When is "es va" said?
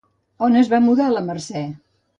0.61-0.81